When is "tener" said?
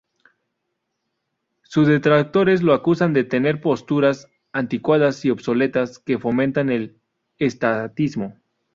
3.23-3.61